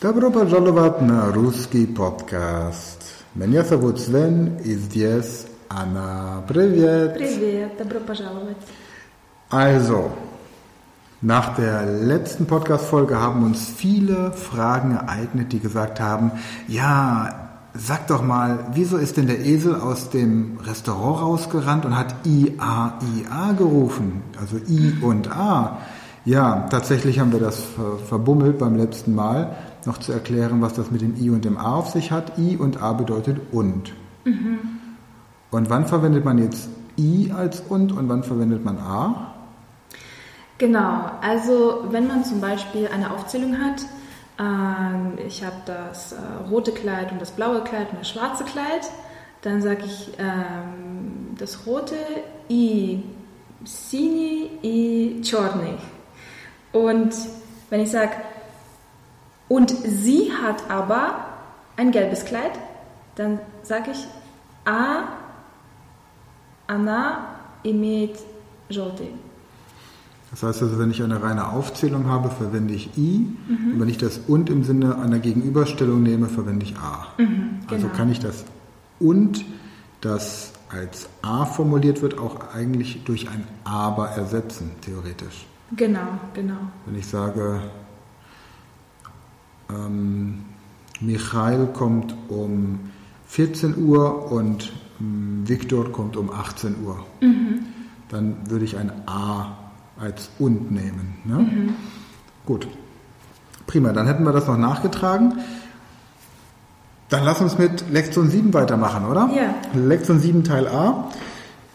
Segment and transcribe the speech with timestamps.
[0.00, 3.02] Добро пожаловать на русский подкаст.
[3.34, 6.42] Меня зовут Свен, и здесь Anna.
[6.48, 7.14] Привет.
[7.14, 8.56] Привет, добро пожаловать.
[9.50, 10.10] Also,
[11.22, 16.32] nach der letzten Podcast-Folge haben uns viele Fragen ereignet, die gesagt haben,
[16.66, 22.14] ja, sag doch mal, wieso ist denn der Esel aus dem Restaurant rausgerannt und hat
[22.24, 24.22] I-A, I-A gerufen?
[24.40, 25.78] Also I und A.
[26.24, 27.62] Ja, tatsächlich haben wir das
[28.08, 31.75] verbummelt beim letzten Mal, noch zu erklären, was das mit dem I und dem A
[31.75, 32.37] auf sich hat.
[32.37, 33.93] I und A bedeutet und.
[34.23, 34.59] Mhm.
[35.51, 39.33] Und wann verwendet man jetzt I als und und wann verwendet man A?
[40.57, 43.85] Genau, also wenn man zum Beispiel eine Aufzählung hat,
[44.39, 46.15] ähm, ich habe das äh,
[46.49, 48.89] rote Kleid und das blaue Kleid und das schwarze Kleid,
[49.41, 51.95] dann sage ich ähm, das rote
[52.49, 53.03] I
[53.63, 55.77] sini i czorny.
[56.71, 57.13] Und
[57.69, 58.11] wenn ich sage
[59.47, 61.25] und sie hat aber
[61.77, 62.51] ein gelbes Kleid.
[63.15, 64.07] Dann sage ich,
[64.65, 65.03] A,
[66.67, 67.27] Anna,
[67.63, 68.17] Emet,
[68.69, 69.09] Jordi.
[70.31, 73.27] Das heißt also, wenn ich eine reine Aufzählung habe, verwende ich I.
[73.47, 73.73] Mhm.
[73.73, 77.07] Und wenn ich das und im Sinne einer Gegenüberstellung nehme, verwende ich A.
[77.17, 77.71] Mhm, also genau.
[77.71, 78.43] Also kann ich das
[78.99, 79.45] und,
[80.01, 85.45] das als A formuliert wird, auch eigentlich durch ein Aber ersetzen, theoretisch.
[85.75, 86.57] Genau, genau.
[86.85, 87.61] Wenn ich sage,
[89.75, 90.39] ähm,
[91.01, 92.79] Michael kommt um
[93.27, 97.59] 14 Uhr und ähm, Viktor kommt um 18 Uhr, mhm.
[98.09, 99.57] dann würde ich ein A
[99.99, 101.15] als und nehmen.
[101.25, 101.35] Ne?
[101.35, 101.73] Mhm.
[102.45, 102.67] Gut,
[103.67, 105.39] prima, dann hätten wir das noch nachgetragen.
[107.09, 109.29] Dann lass uns mit Lektion 7 weitermachen, oder?
[109.35, 109.55] Ja.
[109.79, 111.11] Lektion 7 Teil A.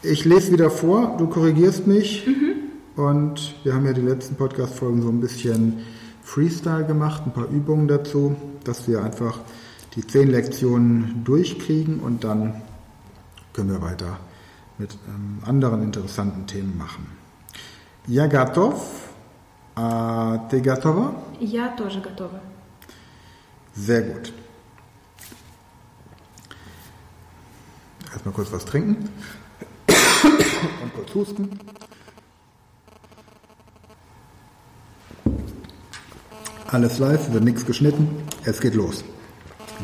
[0.02, 2.26] Ich lese wieder vor, du korrigierst mich.
[2.26, 2.50] Mhm.
[3.02, 5.78] Und wir haben ja die letzten Podcast-Folgen so ein bisschen
[6.29, 9.39] Freestyle gemacht, ein paar Übungen dazu, dass wir einfach
[9.95, 12.61] die zehn Lektionen durchkriegen und dann
[13.53, 14.19] können wir weiter
[14.78, 17.07] mit ähm, anderen interessanten Themen machen.
[18.07, 19.06] Я готов.
[19.78, 21.16] А ты готова?
[21.39, 22.39] Я тоже готова.
[23.75, 24.31] Sehr gut.
[28.13, 29.09] Erstmal kurz was trinken
[29.88, 31.59] und kurz husten.
[36.72, 38.07] Alles live, wird nichts geschnitten.
[38.44, 39.03] Es geht los.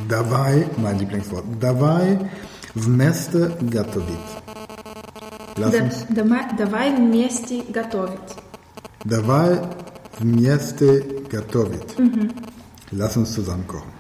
[0.08, 1.46] Давай, mein Lieblingswort.
[1.60, 2.20] Давай
[2.76, 4.30] вместе готовить.
[5.58, 6.06] Lass uns.
[6.10, 8.20] Давай вместе готовить.
[9.04, 9.60] Давай
[10.20, 12.00] вместе готовить.
[12.00, 12.30] Угу.
[12.94, 13.92] Lass uns zusammen kochen.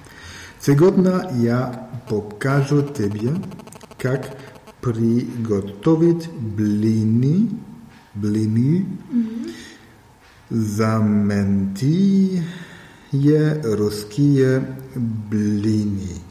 [0.59, 3.33] Сегодня я покажу тебе,
[3.97, 4.38] как
[4.81, 7.49] приготовить блины,
[8.13, 9.41] блины, угу.
[13.11, 16.22] заменти русские блины.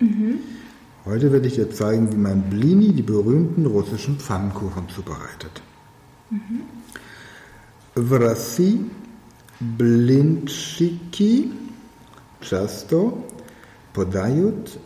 [0.00, 0.40] Mhm.
[1.04, 5.62] Heute werde ich dir zeigen, wie man Blini, die berühmten russischen Pfannkuchen, zubereitet.
[6.30, 6.62] Mhm.
[7.94, 8.90] W Rosji
[9.60, 11.50] blintschiki
[12.40, 13.24] często
[13.92, 14.78] podают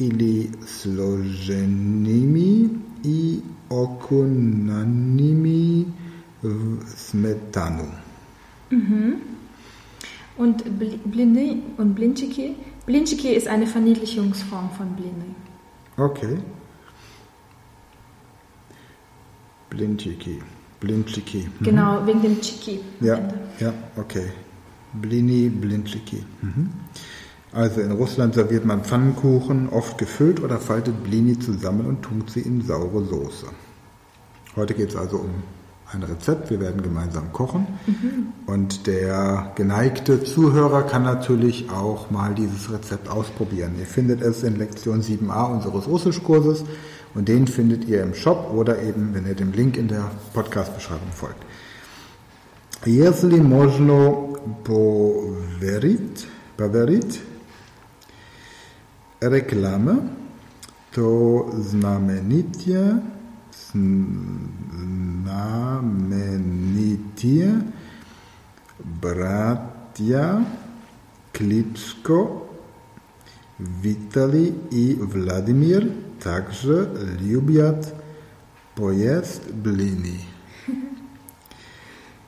[0.00, 2.70] ili složenými
[3.04, 5.86] i okunanimi
[6.42, 7.84] v smetanu.
[8.70, 9.14] Mhm.
[10.36, 10.64] Und
[11.04, 12.56] Blinde und Blinchiki?
[12.86, 15.26] Blinchiki ist eine Verniedlichungsform von Blinde.
[15.96, 16.38] Okay.
[19.70, 20.38] Blinchiki.
[20.80, 21.38] Blinchiki.
[21.38, 21.64] Mhm.
[21.64, 22.80] Genau, wegen dem Chiki.
[23.00, 23.18] Ja,
[23.60, 24.30] ja, okay.
[24.94, 26.24] Blini, Blinchiki.
[26.42, 26.70] Mhm.
[27.51, 32.41] Also in Russland serviert man Pfannkuchen, oft gefüllt oder faltet Blini zusammen und tunkt sie
[32.41, 33.47] in saure Soße.
[34.57, 35.43] Heute geht es also um
[35.93, 36.49] ein Rezept.
[36.49, 37.67] Wir werden gemeinsam kochen.
[37.87, 38.33] Mhm.
[38.45, 43.75] Und der geneigte Zuhörer kann natürlich auch mal dieses Rezept ausprobieren.
[43.79, 46.65] Ihr findet es in Lektion 7a unseres Russischkurses
[47.13, 51.11] und den findet ihr im Shop oder eben, wenn ihr dem Link in der Podcast-Beschreibung
[51.11, 51.43] folgt.
[52.85, 57.19] Если можно поверить, поверить
[59.20, 59.96] reklame
[60.92, 62.98] to znamienitie,
[65.22, 67.60] znamienitie
[68.84, 70.44] bratia
[71.32, 72.46] Klitschko,
[73.60, 75.86] Vitali i Władimir
[76.20, 76.86] także
[77.20, 77.94] ljubiat
[78.74, 80.18] pojest blini.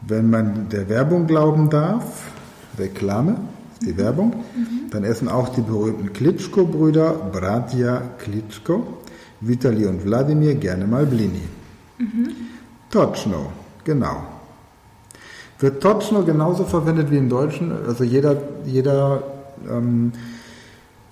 [0.08, 2.32] Wenn man der Werbung glauben darf,
[2.78, 3.36] Reklame,
[3.80, 4.81] die Werbung, mhm.
[4.92, 8.86] Dann essen auch die berühmten Klitschko-Brüder Bratja Klitschko,
[9.40, 11.48] Vitali und Wladimir gerne mal Blini.
[11.98, 12.28] Mhm.
[12.90, 13.50] Totschno,
[13.84, 14.22] genau.
[15.58, 17.72] Wird Totschno genauso verwendet wie im Deutschen?
[17.86, 18.36] Also jeder,
[18.66, 19.22] jeder
[19.66, 20.12] ähm,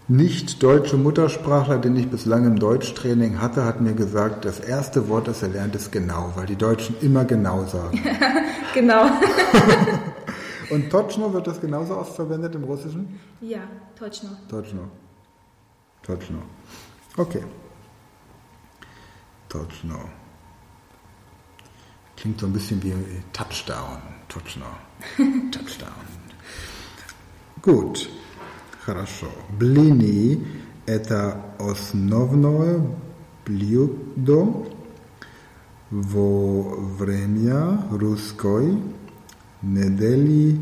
[0.09, 5.27] nicht deutsche Muttersprachler, den ich bislang im Deutschtraining hatte, hat mir gesagt, das erste Wort,
[5.29, 7.99] das er lernt, ist genau, weil die Deutschen immer genau sagen.
[8.75, 9.05] genau.
[10.70, 13.20] Und Točno wird das genauso oft verwendet im Russischen?
[13.42, 13.62] Ja,
[13.98, 14.30] Točno.
[14.50, 14.90] Točno.
[16.02, 16.40] Točno.
[17.18, 17.44] Okay.
[19.50, 20.10] Točno.
[22.18, 22.94] Klingt so ein bisschen wie
[23.34, 24.02] Touchdown.
[24.28, 24.66] Točno.
[25.52, 26.06] Touchdown.
[27.62, 28.10] Gut.
[28.86, 29.28] Хорошо.
[29.58, 32.86] Блины – это основное
[33.46, 34.68] блюдо
[35.90, 38.78] во время русской
[39.63, 40.59] Nedeli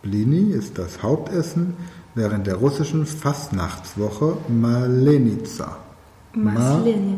[0.02, 1.74] Blini ist das Hauptessen
[2.16, 5.78] während der russischen Fastnachtswoche Malenica.
[6.34, 7.18] Maslenica.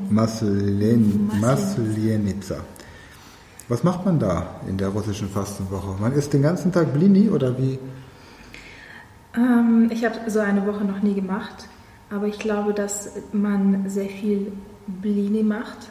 [3.67, 6.01] Was macht man da in der russischen Fastenwoche?
[6.01, 7.77] Man isst den ganzen Tag Blini oder wie?
[9.35, 11.67] Ähm, ich habe so eine Woche noch nie gemacht,
[12.09, 14.51] aber ich glaube, dass man sehr viel
[14.87, 15.89] Blini macht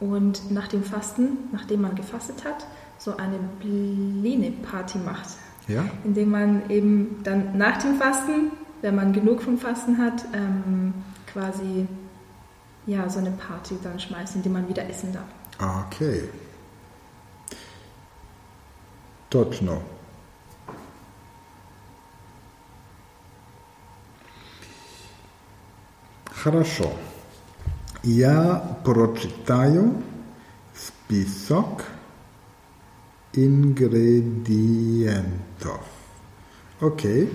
[0.00, 2.66] und nach dem Fasten, nachdem man gefastet hat,
[2.98, 5.28] so eine Blini-Party macht.
[5.68, 5.84] Ja?
[6.04, 8.52] Indem man eben dann nach dem Fasten,
[8.82, 10.94] wenn man genug vom Fasten hat, ähm,
[11.26, 11.86] quasi
[12.86, 15.86] ja, so eine Party dann schmeißt, indem man wieder essen darf.
[15.86, 16.28] Okay.
[19.30, 19.80] Точно.
[26.30, 26.92] Хорошо.
[28.08, 30.02] Я прочитаю
[30.74, 31.84] список
[33.32, 35.80] Ingredientов.
[36.80, 37.28] Okay,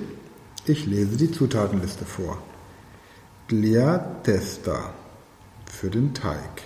[0.65, 2.37] ich lese die Zutatenliste vor.
[3.47, 4.93] Для теста
[5.65, 6.61] für den Teig.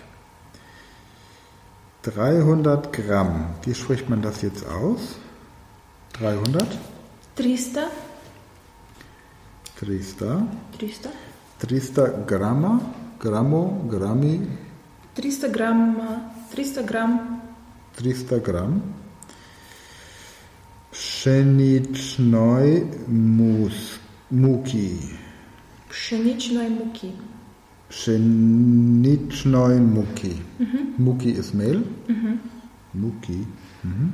[2.03, 3.55] 300 Gramm.
[3.63, 5.15] Wie spricht man das jetzt aus?
[6.13, 6.67] 300?
[7.37, 7.89] 300,
[9.79, 9.79] 300.
[9.79, 10.47] 300,
[11.59, 12.81] 300 Gramma.
[13.20, 14.40] Grammo, Grammi,
[15.14, 15.96] 300 Gramm,
[16.50, 17.38] 300 Gramm
[17.98, 18.80] 300 Gramm.
[20.92, 23.98] Pszenicznej mus,
[24.30, 24.98] muki.
[25.90, 27.12] pszenicznej muki.
[27.88, 30.34] Pszenicznej muki.
[30.98, 31.82] Muki ist Mehl.
[32.94, 33.46] Muki.
[33.84, 34.12] Mhm.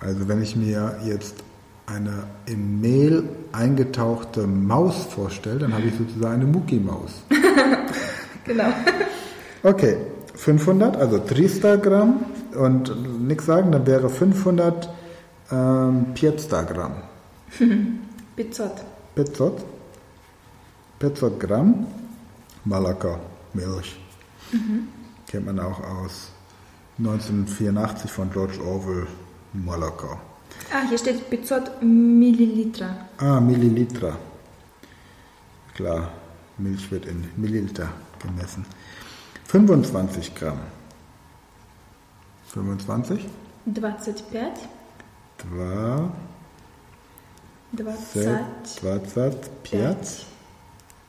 [0.00, 1.44] Also wenn ich mir jetzt
[1.94, 7.12] eine im Mehl eingetauchte Maus vorstelle, dann habe ich sozusagen eine Muki-Maus.
[8.44, 8.72] Genau.
[9.62, 9.98] Okay,
[10.34, 12.24] 500, also 300 Gramm
[12.58, 14.88] und nichts sagen, dann wäre 500
[15.52, 16.94] ähm, 500 Gramm.
[17.50, 18.84] 500.
[19.14, 19.64] 500,
[20.98, 21.86] 500 Gramm
[22.64, 23.20] Malaka,
[23.54, 23.96] Milch.
[25.28, 26.30] Kennt man auch aus
[26.98, 29.06] 1984 von George Orwell,
[29.52, 30.18] Malaka.
[30.72, 32.96] Ah, hier steht 500 Milliliter.
[33.18, 34.16] Ah, Milliliter.
[35.74, 36.10] Klar,
[36.58, 37.88] Milch wird in Milliliter
[38.20, 38.64] gemessen.
[39.48, 40.58] 25 Gramm.
[42.52, 43.26] 25,
[43.64, 44.68] 25,
[45.36, 45.98] 2,
[47.72, 50.26] 20, 25,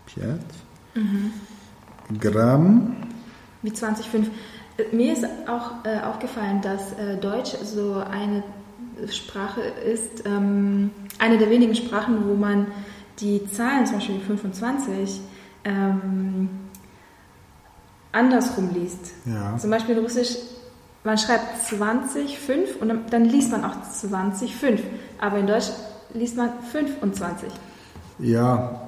[0.05, 0.39] 5,
[2.19, 2.95] Gramm.
[3.61, 4.27] wie 20,5.
[4.77, 8.43] Äh, Mir ist auch äh, aufgefallen, dass äh, Deutsch so eine
[9.09, 12.67] Sprache ist, ähm, eine der wenigen Sprachen, wo man
[13.19, 15.21] die Zahlen, zum Beispiel 25,
[15.65, 16.49] ähm,
[18.11, 19.11] andersrum liest.
[19.25, 19.57] Ja.
[19.57, 20.37] Zum Beispiel in Russisch,
[21.03, 24.81] man schreibt 20, 5 und dann, dann liest man auch 20, 5.
[25.19, 25.69] Aber in Deutsch
[26.13, 27.49] liest man 25.
[28.19, 28.81] Ja,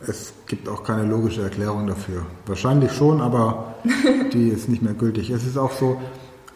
[0.00, 2.26] es gibt auch keine logische Erklärung dafür.
[2.46, 3.74] Wahrscheinlich schon, aber
[4.32, 5.30] die ist nicht mehr gültig.
[5.30, 6.00] Es ist auch so,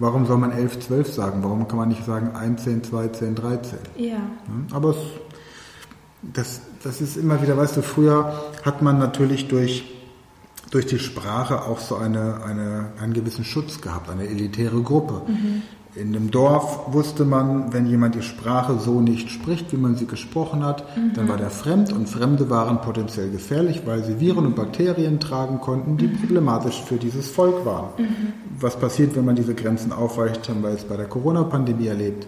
[0.00, 1.44] warum soll man 11, 12 sagen?
[1.44, 3.78] Warum kann man nicht sagen 1, 10, 2, 10, 13?
[3.96, 4.06] Ja.
[4.06, 4.20] Ja,
[4.72, 4.96] Aber es,
[6.22, 9.84] das, das ist immer wieder, weißt du, früher hat man natürlich durch,
[10.70, 15.22] durch die Sprache auch so eine, eine, einen gewissen Schutz gehabt, eine elitäre Gruppe.
[15.96, 20.06] In dem Dorf wusste man, wenn jemand die Sprache so nicht spricht, wie man sie
[20.06, 24.54] gesprochen hat, dann war der fremd und Fremde waren potenziell gefährlich, weil sie Viren und
[24.54, 27.88] Bakterien tragen konnten, die problematisch für dieses Volk waren.
[28.60, 32.26] Was passiert, wenn man diese Grenzen aufweicht, haben wir jetzt bei der Corona-Pandemie erlebt.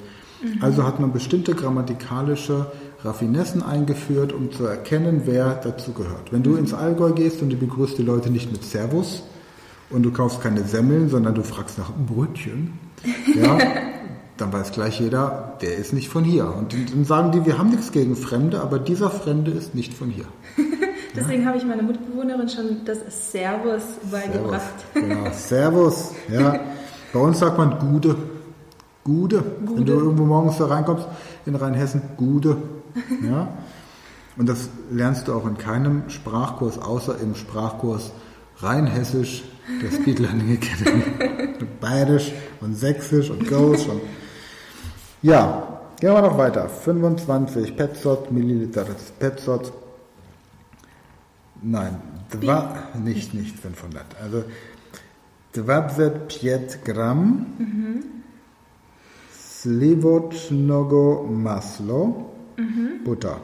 [0.61, 2.67] Also hat man bestimmte grammatikalische
[3.05, 6.33] Raffinessen eingeführt, um zu erkennen, wer dazu gehört.
[6.33, 9.23] Wenn du ins Allgäu gehst und du begrüßt die Leute nicht mit Servus
[9.93, 12.79] und du kaufst keine Semmeln, sondern du fragst nach Brötchen,
[13.35, 13.59] ja,
[14.37, 16.53] dann weiß gleich jeder, der ist nicht von hier.
[16.55, 20.11] Und dann sagen die, wir haben nichts gegen Fremde, aber dieser Fremde ist nicht von
[20.11, 20.25] hier.
[21.15, 22.99] Deswegen habe ich meiner Mitbewohnerin schon das
[23.31, 24.63] Servus beigebracht.
[24.95, 25.09] Servus.
[25.09, 25.31] Genau.
[25.33, 26.15] Servus.
[26.31, 26.61] Ja.
[27.13, 28.17] Bei uns sagt man Gude.
[29.05, 29.45] Gude.
[29.61, 31.07] Wenn du irgendwo morgens da reinkommst
[31.45, 32.57] in Rheinhessen, Gude.
[33.27, 33.49] Ja.
[34.37, 38.13] Und das lernst du auch in keinem Sprachkurs, außer im Sprachkurs
[38.59, 39.45] Rheinhessisch
[39.83, 41.03] der Speed Learning Academy.
[41.81, 44.01] Bayerisch und Sächsisch und Ghost und
[45.23, 46.69] ja, gehen wir noch weiter.
[46.69, 48.85] 25 Petzot Milliliter.
[49.21, 49.73] Petzot.
[51.63, 54.05] Nein, dva, nicht, nicht 500.
[54.21, 54.45] Also
[55.53, 57.47] 25 Gramm
[59.63, 62.33] Slivočnogo Maslo
[63.05, 63.41] Butter.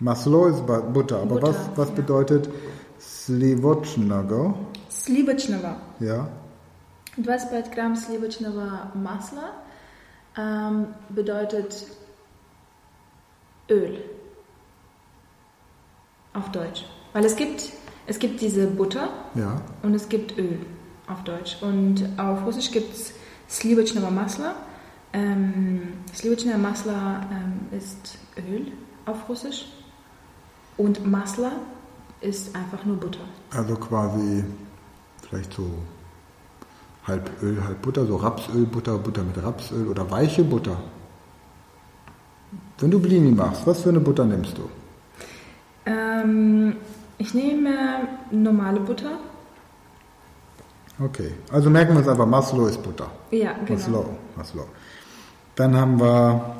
[0.00, 2.50] Maslo ist Butter, aber Butter, was, was ja
[2.99, 4.53] bedeutet Slivočnogo?
[4.89, 5.75] Slivočного.
[5.99, 6.27] Ja,
[7.17, 9.51] 25 Gramm slivočного масла
[10.37, 11.85] ähm, bedeutet
[13.69, 13.97] Öl.
[16.33, 16.85] Auf Deutsch.
[17.13, 17.71] Weil es gibt,
[18.07, 19.61] es gibt diese Butter ja.
[19.83, 20.59] und es gibt Öl
[21.07, 21.61] auf Deutsch.
[21.61, 23.13] Und auf Russisch gibt es
[23.47, 24.55] slivočного масла.
[25.13, 28.71] Ähm, slivočное масла ähm, ist Öl
[29.05, 29.67] auf Russisch.
[30.77, 31.51] Und Masla
[32.20, 33.20] ist einfach nur Butter.
[33.50, 34.44] Also quasi
[35.22, 35.70] vielleicht so
[37.06, 40.76] halb Öl, halb Butter, so Rapsöl, Butter, Butter mit Rapsöl oder weiche Butter.
[42.78, 44.68] Wenn du Blini machst, was für eine Butter nimmst du?
[45.86, 46.76] Ähm,
[47.18, 49.18] ich nehme normale Butter.
[51.00, 53.10] Okay, also merken wir uns einfach, Maslow ist Butter.
[53.30, 53.78] Ja, genau.
[53.78, 54.06] Maslow,
[54.36, 54.66] Maslow.
[55.54, 56.56] Dann haben wir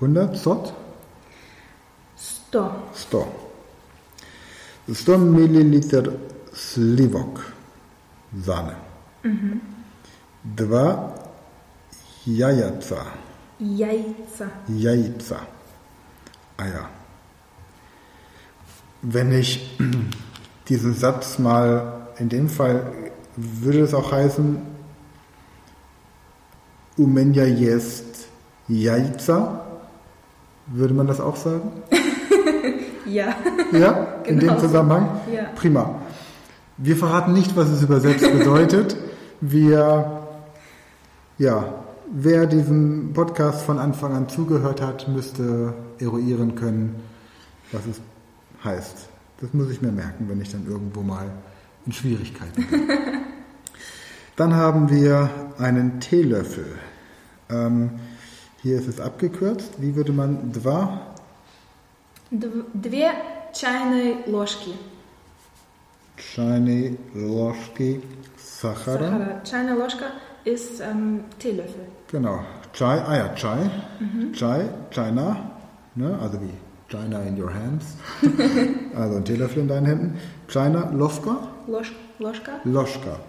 [0.00, 0.72] 100 Sot,
[2.51, 2.71] 100.
[2.93, 3.27] 100.
[4.87, 6.13] 100 Milliliter
[6.53, 7.41] Slivok,
[8.33, 8.75] Sahne.
[10.43, 11.13] Два
[12.25, 13.05] яйца,
[13.59, 14.49] Jajca.
[14.67, 15.39] Яйца,
[16.57, 16.89] Eier.
[19.01, 19.77] Wenn ich
[20.69, 24.57] diesen Satz mal, in dem Fall würde es auch heißen,
[26.97, 28.27] u меня jest
[28.67, 29.65] яйца,
[30.67, 31.83] würde man das auch sagen?
[33.12, 33.34] Ja.
[33.72, 34.60] Ja, in Genau dem.
[34.60, 35.20] Zusammenhang?
[35.32, 35.44] Ja.
[35.54, 35.96] Prima.
[36.78, 38.96] Wir verraten nicht, was es übersetzt bedeutet.
[39.40, 40.22] Wir,
[41.38, 41.74] ja,
[42.10, 46.96] wer diesem Podcast von Anfang an zugehört hat, müsste eruieren können,
[47.70, 48.00] was es
[48.64, 49.08] heißt.
[49.40, 51.26] Das muss ich mir merken, wenn ich dann irgendwo mal
[51.84, 52.80] in Schwierigkeiten bin.
[54.36, 55.28] Dann haben wir
[55.58, 56.64] einen Teelöffel.
[57.50, 57.90] Ähm,
[58.62, 59.74] hier ist es abgekürzt.
[59.78, 61.11] Wie würde man dva
[62.31, 63.11] Дв- Две
[63.53, 64.71] чайные ложки
[66.35, 68.01] Чайные ложки
[68.37, 68.99] сахара.
[68.99, 69.41] Sahara.
[69.43, 70.05] Чайная ложка
[70.45, 71.85] ist ähm, Teelöffel.
[72.11, 72.39] Genau.
[72.73, 73.69] Chai, ah ja, Chai.
[74.33, 75.51] Chai, China.
[75.95, 76.17] Ne?
[76.21, 76.53] Also wie
[76.89, 77.85] China in your hands.
[78.95, 80.17] also ein Teelöffel in deinen Händen.
[80.47, 82.53] China, Lovka, Ложь, ложка.
[82.63, 83.19] Loschka.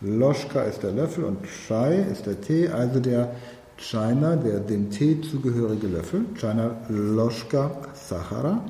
[0.00, 1.38] Loschka ist der Löffel und
[1.68, 3.34] Chai ist der Tee, also der
[3.77, 8.63] China, der dem Tee zugehörige Löffel, China Loschka Sahara,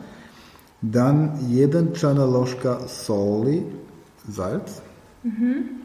[0.81, 3.63] dann jeden China Loschka Soli,
[4.27, 4.81] Salz,
[5.23, 5.81] mhm.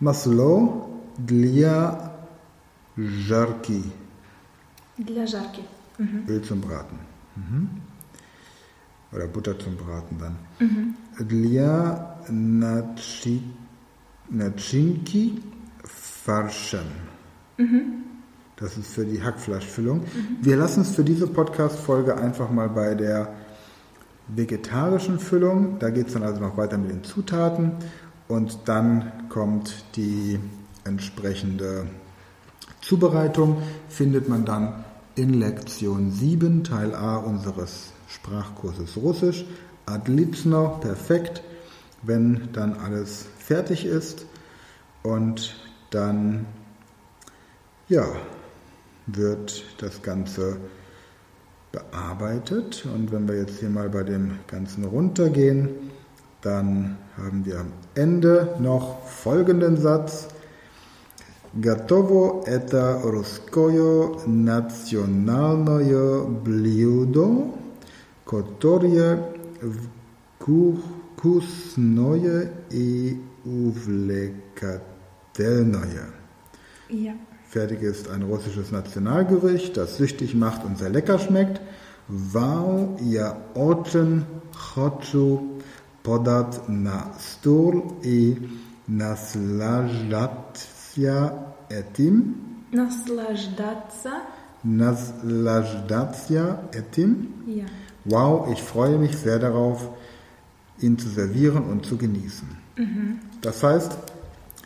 [0.00, 2.10] Maslo Dlia
[2.96, 3.82] Jarki.
[4.98, 5.62] Dlia Jarki.
[5.98, 6.24] Mhm.
[6.28, 6.98] Öl zum Braten.
[7.36, 7.68] Mhm.
[9.12, 10.36] Oder Butter zum Braten dann.
[10.58, 10.94] Mhm.
[11.18, 12.18] Dlia
[14.30, 15.42] Nachinki
[15.84, 16.86] Farschen.
[17.58, 18.04] Mhm.
[18.56, 20.04] Das ist für die Hackfleischfüllung.
[20.40, 23.34] Wir lassen es für diese Podcast-Folge einfach mal bei der
[24.28, 25.78] vegetarischen Füllung.
[25.80, 27.72] Da geht es dann also noch weiter mit den Zutaten.
[28.28, 30.38] Und dann kommt die
[30.84, 31.86] entsprechende
[32.80, 33.62] Zubereitung.
[33.88, 34.84] Findet man dann
[35.16, 39.44] in Lektion 7, Teil A unseres Sprachkurses Russisch.
[39.86, 41.42] Adlitno, perfekt,
[42.02, 44.26] wenn dann alles fertig ist.
[45.02, 45.56] Und
[45.90, 46.46] dann,
[47.88, 48.06] ja,
[49.07, 50.57] wird das Ganze
[51.71, 52.85] bearbeitet.
[52.93, 55.69] Und wenn wir jetzt hier mal bei dem Ganzen runtergehen,
[56.41, 60.29] dann haben wir am Ende noch folgenden Satz.
[61.59, 67.47] Готово это русское национальное блюдо,
[68.23, 69.33] которое
[71.19, 74.83] вкусное и увлекательное.
[76.89, 77.13] Ja.
[77.53, 81.59] Fertig ist ein russisches Nationalgericht, das süchtig macht und sehr lecker schmeckt.
[82.07, 85.59] Вау, я очень хочу
[86.03, 88.37] подать на стол и
[88.87, 91.33] наслаждаться
[91.69, 92.65] этим.
[92.71, 94.11] Наслаждаться.
[94.63, 97.33] Наслаждаться этим.
[97.47, 97.65] Ja.
[98.05, 99.89] Wow, ich freue mich sehr darauf,
[100.79, 102.47] ihn zu servieren und zu genießen.
[103.41, 103.97] Das heißt,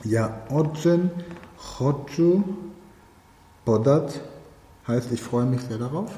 [0.03, 1.10] ja, очень
[1.58, 2.44] хочу
[3.68, 4.20] подать
[4.88, 6.18] heißt, ich freue mich sehr darauf.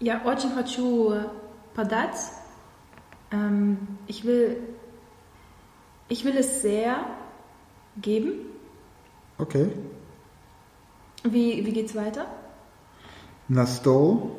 [0.00, 1.14] Я очень хочу
[1.74, 2.16] подать.
[3.30, 4.56] Ähm, ich will,
[6.08, 6.96] ich will es sehr
[8.00, 8.32] geben.
[9.38, 9.70] Okay.
[11.24, 12.26] Wie, wie geht's weiter?
[13.48, 14.32] Na stol,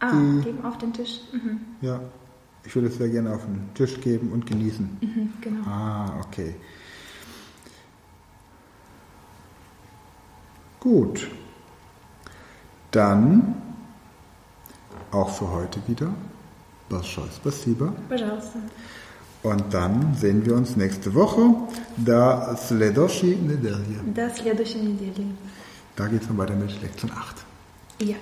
[0.00, 1.20] Ah, Die- geben auf den Tisch.
[1.32, 1.60] Mhm.
[1.80, 2.00] ja,
[2.64, 4.98] ich würde es sehr gerne auf den Tisch geben und genießen.
[5.00, 5.64] Mhm, genau.
[5.68, 6.56] Ah, okay.
[10.86, 11.28] Gut.
[12.90, 13.54] Dann
[15.10, 16.12] auch für heute wieder.
[16.88, 17.92] Большое спасибо.
[18.08, 18.58] Пожалуйста.
[19.42, 21.54] Und dann sehen wir uns nächste Woche.
[21.96, 24.00] Da следующей неделе.
[24.14, 25.26] До следующей недели.
[25.96, 27.44] Da geht es dann weiter mit Lektion 8.
[28.00, 28.16] Ja.